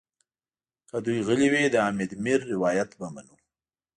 [0.89, 3.35] که دوی غلي وي د حامد میر روایت به منو.